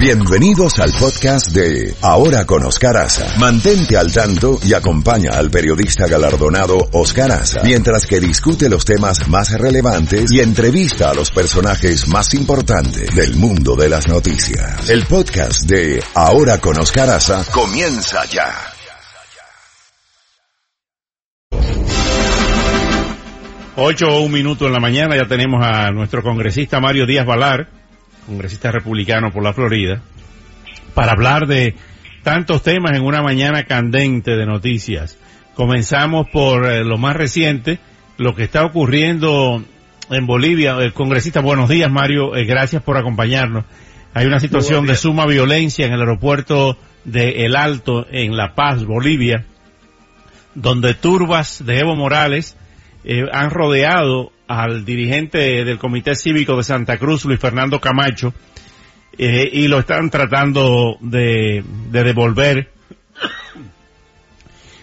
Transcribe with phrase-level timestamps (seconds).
[0.00, 3.38] Bienvenidos al podcast de Ahora con Oscar Aza.
[3.38, 9.28] Mantente al tanto y acompaña al periodista galardonado Oscar Aza mientras que discute los temas
[9.28, 14.88] más relevantes y entrevista a los personajes más importantes del mundo de las noticias.
[14.88, 18.54] El podcast de Ahora con Oscar Aza comienza ya.
[23.76, 27.79] Ocho o un minuto en la mañana ya tenemos a nuestro congresista Mario Díaz Valar,
[28.26, 30.02] congresista republicano por la Florida,
[30.94, 31.74] para hablar de
[32.22, 35.18] tantos temas en una mañana candente de noticias.
[35.54, 37.78] Comenzamos por eh, lo más reciente,
[38.18, 39.62] lo que está ocurriendo
[40.10, 40.76] en Bolivia.
[40.78, 43.64] El congresista, buenos días Mario, eh, gracias por acompañarnos.
[44.12, 48.84] Hay una situación de suma violencia en el aeropuerto de El Alto, en La Paz,
[48.84, 49.44] Bolivia,
[50.54, 52.56] donde turbas de Evo Morales
[53.04, 58.34] eh, han rodeado al dirigente del Comité Cívico de Santa Cruz, Luis Fernando Camacho,
[59.16, 62.72] eh, y lo están tratando de, de devolver,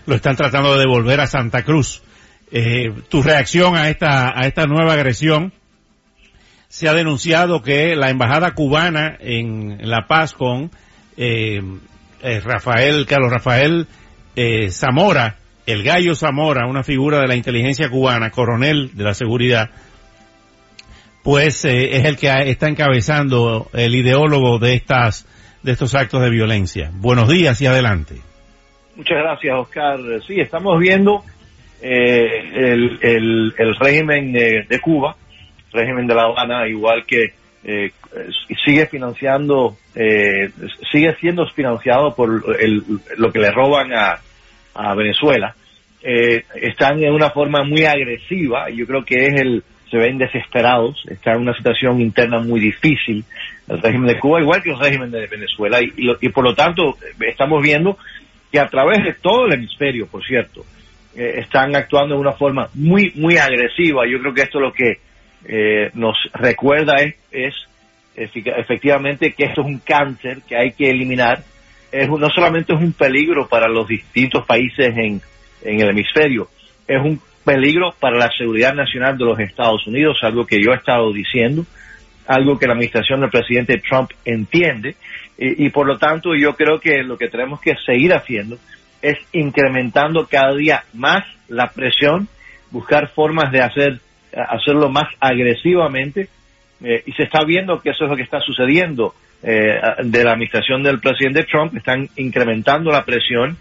[0.05, 2.01] lo están tratando de devolver a Santa Cruz.
[2.49, 5.51] Eh, tu reacción a esta, a esta nueva agresión,
[6.69, 10.71] se ha denunciado que la embajada cubana en La Paz con
[11.17, 11.61] eh,
[12.21, 13.87] eh, Rafael, Carlos Rafael
[14.69, 19.69] Zamora, el gallo Zamora, una figura de la inteligencia cubana, coronel de la seguridad,
[21.23, 25.27] pues eh, es el que está encabezando el ideólogo de estas
[25.61, 26.89] de estos actos de violencia.
[26.93, 28.15] Buenos días y adelante.
[28.95, 29.99] Muchas gracias, Oscar.
[30.25, 31.23] Sí, estamos viendo
[31.81, 35.17] eh, el, el, el, régimen de, de, Cuba,
[35.73, 37.33] régimen de La Habana, igual que
[37.65, 37.91] eh,
[38.63, 40.49] sigue financiando, eh,
[40.89, 42.81] sigue siendo financiado por el,
[43.17, 44.21] lo que le roban a,
[44.77, 45.55] a Venezuela.
[46.03, 51.03] Eh, están en una forma muy agresiva, yo creo que es el, se ven desesperados,
[51.09, 53.25] está en una situación interna muy difícil
[53.67, 56.55] el régimen de Cuba, igual que el régimen de Venezuela, y, lo, y por lo
[56.55, 57.97] tanto estamos viendo
[58.51, 60.63] que a través de todo el hemisferio, por cierto,
[61.15, 64.03] eh, están actuando de una forma muy, muy agresiva.
[64.07, 64.99] Yo creo que esto lo que
[65.45, 66.95] eh, nos recuerda
[67.31, 67.55] es,
[68.15, 71.43] es, efectivamente que esto es un cáncer que hay que eliminar.
[71.97, 75.19] Es, no solamente es un peligro para los distintos países en,
[75.63, 76.47] en el hemisferio,
[76.87, 80.75] es un peligro para la seguridad nacional de los Estados Unidos, algo que yo he
[80.75, 81.65] estado diciendo,
[82.27, 84.95] algo que la administración del presidente Trump entiende,
[85.39, 88.57] y, por lo tanto yo creo que lo que tenemos que seguir haciendo
[89.01, 92.27] es incrementando cada día más la presión,
[92.71, 93.99] buscar formas de hacer
[94.33, 96.29] hacerlo más agresivamente,
[96.83, 100.31] eh, y se está viendo que eso es lo que está sucediendo eh, de la
[100.31, 103.57] administración del presidente Trump, están incrementando la presión,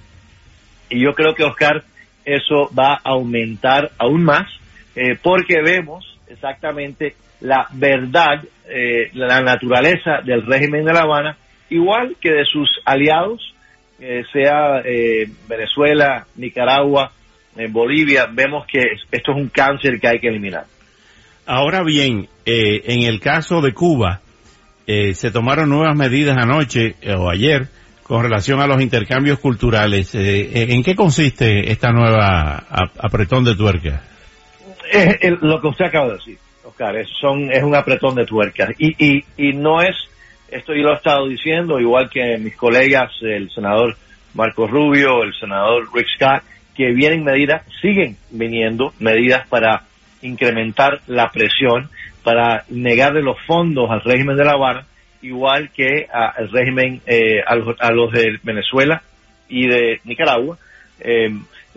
[0.89, 1.85] y yo creo que Oscar,
[2.25, 4.47] eso va a aumentar aún más,
[4.95, 11.37] eh, porque vemos exactamente la verdad, eh, la naturaleza del régimen de La Habana,
[11.71, 13.55] igual que de sus aliados,
[14.01, 17.13] eh, sea eh, Venezuela, Nicaragua,
[17.71, 20.65] Bolivia, vemos que esto es un cáncer que hay que eliminar.
[21.47, 24.21] Ahora bien, en el caso de Cuba,
[24.87, 27.69] se tomaron nuevas medidas anoche o ayer
[28.03, 30.15] con relación a los intercambios culturales.
[30.15, 32.65] ¿En qué consiste esta nueva
[32.99, 34.03] apretón de tuerca?
[35.41, 38.95] Lo que usted acaba de decir, Oscar, es, son, es un apretón de tuerca y,
[39.05, 39.97] y, y no es
[40.49, 43.97] esto yo lo he estado diciendo, igual que mis colegas, el senador
[44.35, 46.43] Marco Rubio, el senador Rick Scott,
[46.77, 49.83] que vienen medidas, siguen viniendo medidas para
[50.23, 51.91] incrementar la presión,
[52.27, 54.85] para negarle los fondos al régimen de La Habana,
[55.23, 59.01] igual que al régimen, eh, a, los, a, los, de Venezuela
[59.49, 60.59] y de Nicaragua,
[60.99, 61.29] eh,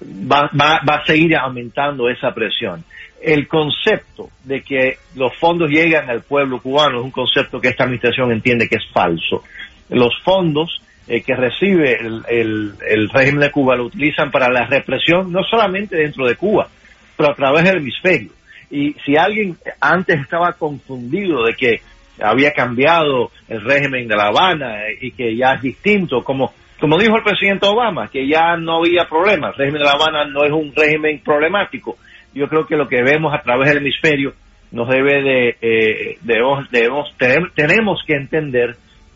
[0.01, 2.83] va, a seguir aumentando esa presión
[3.21, 7.83] el concepto de que los fondos llegan al pueblo cubano es un concepto que esta
[7.83, 9.43] administración entiende que es falso.
[9.89, 14.65] Los fondos eh, que recibe el, el, el, régimen de Cuba lo utilizan para la
[14.65, 16.69] represión no solamente dentro de Cuba,
[17.15, 18.38] pero a través del hemisferio.
[18.71, 21.81] Y si alguien antes estaba confundido de que
[22.21, 27.15] había cambiado el régimen de La Habana y que ya es distinto, como, como dijo
[27.15, 30.51] el presidente Obama, que ya no había problema, el régimen de La Habana no es
[30.51, 31.97] un régimen problemático
[32.33, 34.33] yo creo que lo que vemos a través del hemisferio
[34.71, 38.75] nos debe de, eh, debemos, debemos, tenemos, tenemos que entender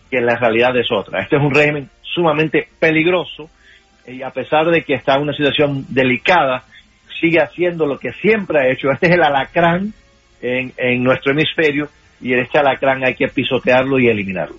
[0.10, 1.20] que la realidad es otra.
[1.22, 3.50] Este es un régimen sumamente peligroso
[4.08, 6.64] y a pesar de que está en una situación delicada,
[7.24, 8.90] sigue haciendo lo que siempre ha hecho.
[8.94, 9.94] Este es el alacrán
[10.42, 11.88] en, en nuestro hemisferio
[12.22, 14.58] y este alacrán hay que pisotearlo y eliminarlo.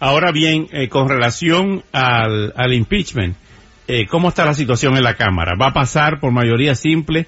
[0.00, 3.36] Ahora bien, eh, con relación al, al impeachment,
[3.88, 5.54] eh, ¿cómo está la situación en la Cámara?
[5.60, 7.26] ¿Va a pasar por mayoría simple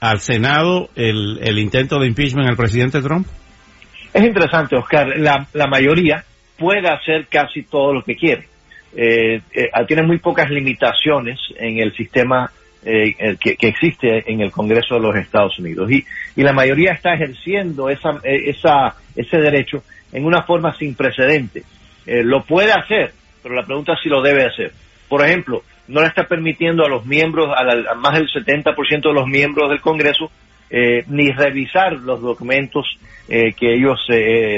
[0.00, 3.26] al Senado el, el intento de impeachment al presidente Trump?
[4.14, 5.08] Es interesante, Oscar.
[5.16, 6.24] La, la mayoría
[6.58, 8.46] puede hacer casi todo lo que quiere.
[8.94, 9.40] Eh,
[9.88, 12.50] tiene muy pocas limitaciones en el sistema
[12.84, 17.14] eh, que, existe en el Congreso de los Estados Unidos y, y la mayoría está
[17.14, 21.64] ejerciendo esa, esa, ese derecho en una forma sin precedentes.
[22.06, 23.12] lo puede hacer,
[23.42, 24.72] pero la pregunta es si lo debe hacer.
[25.08, 29.26] Por ejemplo, no le está permitiendo a los miembros, a, más del 70% de los
[29.26, 30.30] miembros del Congreso,
[31.08, 34.00] ni revisar los documentos que ellos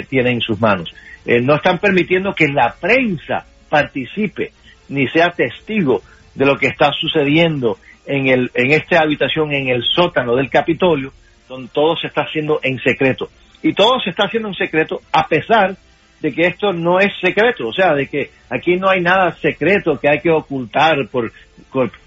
[0.09, 0.94] tienen en sus manos.
[1.43, 4.53] no están permitiendo que la prensa participe
[4.88, 6.03] ni sea testigo
[6.35, 11.12] de lo que está sucediendo en, el, en esta habitación, en el sótano del Capitolio,
[11.49, 13.29] donde todo se está haciendo en secreto.
[13.62, 15.77] Y todo se está haciendo en secreto a pesar
[16.21, 19.99] de que esto no es secreto, o sea, de que aquí no hay nada secreto
[20.01, 21.31] que hay que ocultar por,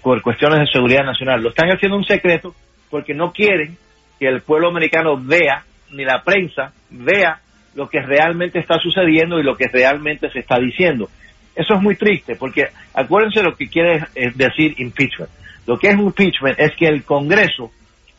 [0.02, 1.40] por, cuestiones de seguridad nacional.
[1.40, 2.54] Lo están haciendo en secreto
[2.90, 3.76] porque no quieren
[4.18, 7.40] que el pueblo americano vea, ni la prensa vea
[7.74, 11.08] lo que realmente está sucediendo y lo que realmente se está diciendo.
[11.54, 15.30] Eso es muy triste porque acuérdense lo que quiere eh, decir impeachment.
[15.68, 17.70] Lo que es impeachment es que el Congreso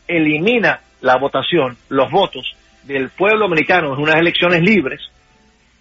[0.06, 2.54] elimina la votación, los votos
[2.84, 5.00] del pueblo americano en unas elecciones libres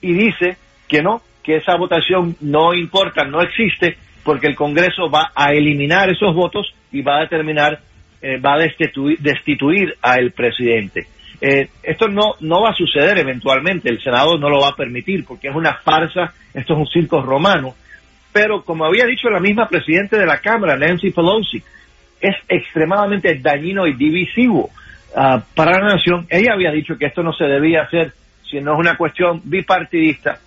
[0.01, 0.57] y dice
[0.87, 6.09] que no, que esa votación no importa, no existe, porque el Congreso va a eliminar
[6.09, 7.79] esos votos y va a determinar,
[8.19, 11.05] eh, va a destituir, destituir al presidente.
[11.39, 15.23] Eh, esto no, no va a suceder eventualmente, el Senado no lo va a permitir
[15.23, 17.75] porque es una farsa, esto es un circo romano,
[18.31, 21.61] pero como había dicho la misma presidenta de la Cámara, Nancy Pelosi,
[22.21, 24.69] es extremadamente dañino y divisivo
[25.15, 26.27] ah, para la nación.
[26.29, 28.13] Ella había dicho que esto no se debía hacer
[28.49, 30.39] si no es una cuestión bipartidista,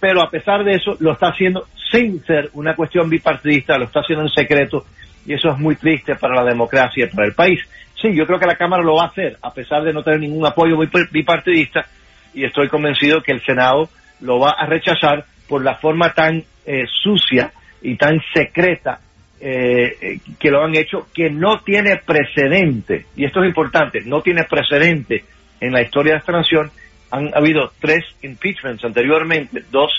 [0.00, 4.00] pero a pesar de eso lo está haciendo sin ser una cuestión bipartidista, lo está
[4.00, 4.84] haciendo en secreto
[5.26, 7.60] y eso es muy triste para la democracia y para el país.
[8.00, 10.20] Sí, yo creo que la Cámara lo va a hacer, a pesar de no tener
[10.20, 10.76] ningún apoyo
[11.10, 11.86] bipartidista,
[12.34, 13.88] y estoy convencido que el Senado
[14.20, 17.52] lo va a rechazar por la forma tan eh, sucia
[17.82, 19.00] y tan secreta
[19.40, 24.44] eh, que lo han hecho, que no tiene precedente, y esto es importante, no tiene
[24.44, 25.24] precedente
[25.60, 26.70] en la historia de esta nación.
[27.10, 29.92] Han habido tres impeachments anteriormente, dos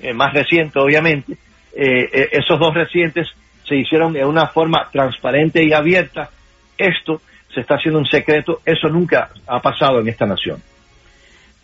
[0.00, 1.36] eh, más recientes, obviamente.
[1.74, 3.28] esos dos recientes
[3.68, 6.30] se hicieron de una forma transparente y abierta.
[6.76, 7.20] Esto
[7.54, 10.62] se está haciendo un secreto, eso nunca ha pasado en esta nación.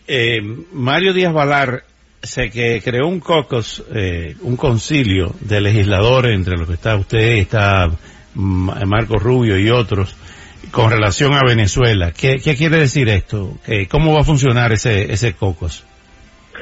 [0.07, 0.43] Eh,
[0.73, 1.83] Mario Díaz Valar
[2.25, 7.37] se que creó un caucus, eh, un concilio de legisladores entre los que está usted,
[7.37, 7.91] está
[8.35, 10.17] Marco Rubio y otros,
[10.71, 12.13] con relación a Venezuela.
[12.13, 13.59] ¿Qué, quiere decir esto?
[13.89, 15.85] ¿Cómo va a funcionar ese, ese caucus?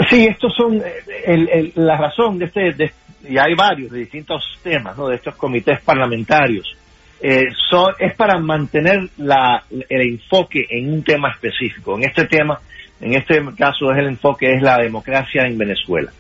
[0.09, 2.93] Sí, estos son eh, la razón de este,
[3.29, 5.09] y hay varios de distintos temas, ¿no?
[5.09, 6.77] De estos comités parlamentarios
[7.21, 11.97] eh, son, es para mantener la, el enfoque en un tema específico.
[11.97, 12.59] En este tema,
[13.03, 16.11] en este caso es el enfoque es la democracia en Venezuela.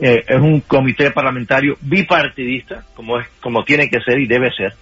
[0.00, 4.74] Eh, es un comité parlamentario bipartidista, como es, como tiene que ser y debe ser.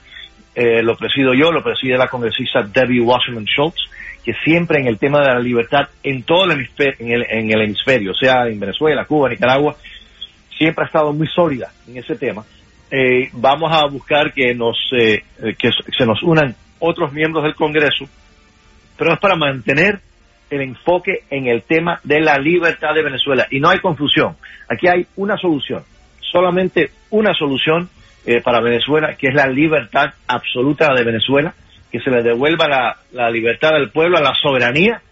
[0.55, 3.83] Eh, lo presido yo, lo preside la congresista Debbie Wasserman Schultz,
[4.25, 8.15] que siempre en el tema de la libertad en todo el hemisferio, en el, hemisferio,
[8.15, 9.77] sea, en Venezuela, Cuba, Nicaragua,
[10.57, 12.45] siempre ha estado muy sólida en ese tema
[12.91, 18.07] eh, vamos a buscar que nos que se nos unan otros miembros del Congreso,
[18.99, 20.01] pero es para mantener
[20.53, 23.47] el enfoque en el tema de la libertad de Venezuela.
[23.51, 24.37] Y no hay confusión.
[24.69, 25.83] Aquí hay una solución,
[26.21, 27.89] solamente una solución
[28.27, 31.55] eh, para Venezuela, que es la libertad absoluta de Venezuela,
[31.91, 35.03] que se le devuelva la, libertad del pueblo, a la soberanía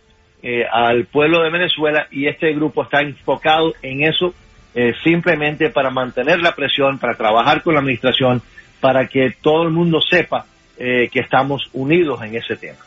[0.72, 4.32] al pueblo de Venezuela, y este grupo está enfocado en eso
[4.72, 8.40] eh, simplemente para mantener la presión, para trabajar con la administración,
[8.80, 10.46] para que todo el mundo sepa
[10.78, 12.78] eh, que estamos unidos en ese tema.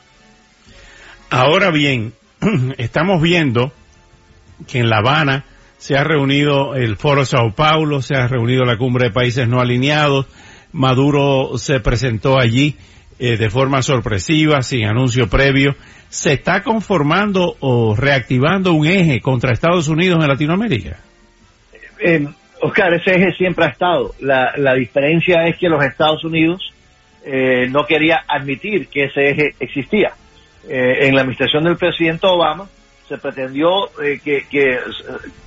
[1.29, 2.13] Ahora bien,
[2.77, 3.71] estamos viendo
[4.67, 5.45] que en La Habana
[5.77, 9.59] se ha reunido el Foro Sao Paulo, se ha reunido la Cumbre de Países No
[9.59, 10.27] Alineados,
[10.71, 12.75] Maduro se presentó allí
[13.19, 15.75] eh, de forma sorpresiva, sin anuncio previo.
[16.09, 20.99] ¿Se está conformando o reactivando un eje contra Estados Unidos en Latinoamérica?
[21.99, 22.27] eh,
[22.61, 24.13] Oscar, ese eje siempre ha estado.
[24.19, 26.73] La, la diferencia es que los Estados Unidos
[27.25, 30.13] eh, no quería admitir que ese eje existía.
[30.67, 32.67] Eh, en la administración del presidente Obama
[33.07, 34.79] se pretendió eh, que, que,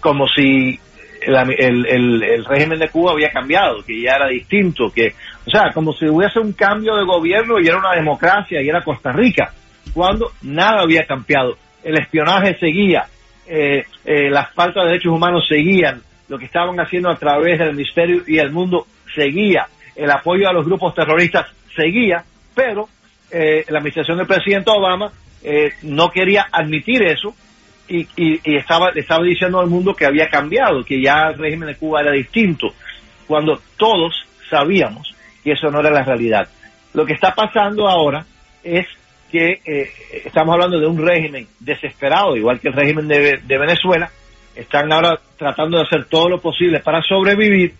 [0.01, 0.79] como si
[1.27, 5.15] el, el, el, régimen de Cuba había cambiado, que ya era distinto, que,
[5.47, 8.83] o sea, como si hubiese un cambio de gobierno y era una democracia y era
[8.83, 9.53] Costa Rica,
[9.93, 11.57] cuando nada había cambiado.
[11.83, 13.07] El espionaje seguía,
[13.47, 17.73] eh, eh, las faltas de derechos humanos seguían, lo que estaban haciendo a través del
[17.73, 22.89] ministerio y el mundo seguía, el apoyo a los grupos terroristas seguía, pero
[23.31, 27.35] eh, la administración del presidente Obama eh, no quería admitir eso
[27.89, 31.69] y, y, y estaba, estaba diciendo al mundo que había cambiado, que ya el régimen
[31.69, 32.75] de Cuba era distinto,
[33.27, 35.15] cuando todos sabíamos
[35.45, 36.49] que eso no era la realidad.
[36.95, 38.25] Lo que está pasando ahora
[38.65, 38.87] es
[39.31, 39.91] que eh,
[40.25, 44.11] estamos hablando de un régimen desesperado, igual que el régimen de, de, Venezuela,
[44.55, 47.75] están ahora tratando de hacer todo lo posible para sobrevivir,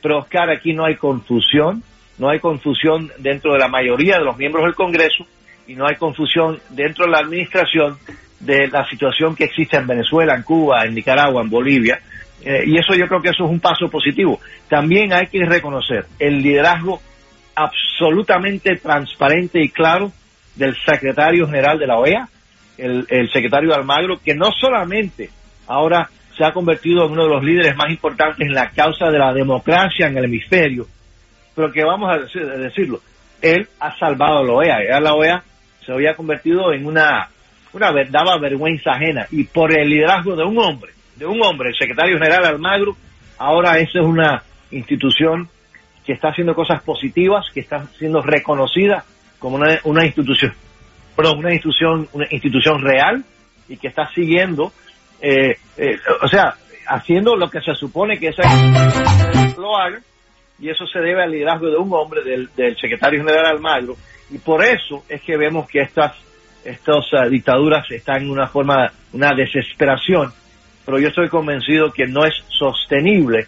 [0.00, 1.82] pero Oscar, aquí no hay confusión,
[2.18, 5.26] no hay confusión dentro de la mayoría de los miembros del Congreso
[5.66, 7.98] y no hay confusión dentro de la administración
[8.40, 11.98] de la situación que existe en Venezuela, en Cuba, en Nicaragua, en Bolivia.
[12.44, 14.38] Eh, y eso yo creo que eso es un paso positivo.
[14.68, 17.00] También hay que reconocer el liderazgo
[17.54, 20.12] absolutamente transparente y claro
[20.54, 22.28] del secretario general de la OEA,
[22.76, 25.30] el, el secretario Almagro, que no solamente
[25.66, 29.18] ahora se ha convertido en uno de los líderes más importantes en la causa de
[29.18, 30.86] la democracia en el hemisferio,
[31.54, 32.18] pero que vamos a
[32.56, 33.00] decirlo,
[33.40, 35.00] él ha salvado a la OEA.
[35.00, 35.42] la OEA
[35.84, 37.28] se había convertido en una,
[37.72, 41.76] una daba vergüenza ajena y por el liderazgo de un hombre, de un hombre, el
[41.76, 42.96] secretario general Almagro,
[43.38, 45.48] ahora esa es una institución
[46.04, 49.04] que está haciendo cosas positivas, que está siendo reconocida
[49.38, 50.52] como una, una institución,
[51.14, 53.24] perdón, una institución, una institución real
[53.68, 54.72] y que está siguiendo,
[55.20, 56.54] eh, eh, o sea,
[56.86, 58.42] haciendo lo que se supone que esa
[59.56, 60.00] lo haga
[60.58, 63.96] y eso se debe al liderazgo de un hombre, del, del secretario general Almagro,
[64.30, 66.16] y por eso es que vemos que estas,
[66.64, 70.32] estas uh, dictaduras están en una forma, una desesperación,
[70.84, 73.46] pero yo estoy convencido que no es sostenible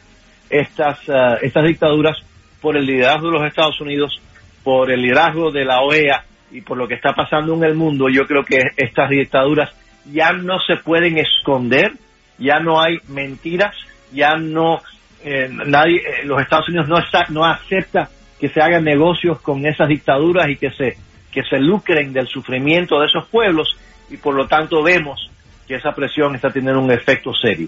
[0.51, 2.19] estas, uh, estas dictaduras
[2.61, 4.21] por el liderazgo de los Estados Unidos,
[4.63, 8.09] por el liderazgo de la OEA y por lo que está pasando en el mundo.
[8.09, 9.71] Yo creo que estas dictaduras
[10.13, 11.93] ya no se pueden esconder,
[12.39, 13.75] ya no hay mentiras,
[14.13, 14.81] ya no
[15.29, 19.67] eh, nadie, eh, los Estados Unidos no, está, no acepta que se hagan negocios con
[19.67, 20.97] esas dictaduras y que se,
[21.33, 23.77] que se lucren del sufrimiento de esos pueblos
[24.09, 25.29] y por lo tanto vemos
[25.67, 27.67] que esa presión está teniendo un efecto serio.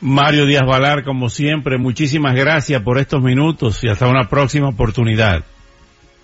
[0.00, 5.44] Mario Díaz Valar, como siempre, muchísimas gracias por estos minutos y hasta una próxima oportunidad.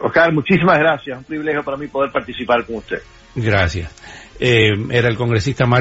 [0.01, 1.19] Oscar, muchísimas gracias.
[1.19, 3.03] Un privilegio para mí poder participar con usted.
[3.35, 3.95] Gracias.
[4.41, 5.77] Eh, era el congresista Mario.